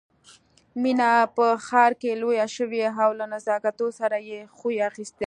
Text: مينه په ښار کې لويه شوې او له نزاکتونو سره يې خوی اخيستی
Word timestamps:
مينه 0.83 1.09
په 1.35 1.45
ښار 1.67 1.91
کې 2.01 2.11
لويه 2.21 2.47
شوې 2.55 2.83
او 3.03 3.09
له 3.19 3.25
نزاکتونو 3.33 3.97
سره 3.99 4.17
يې 4.29 4.39
خوی 4.57 4.75
اخيستی 4.89 5.19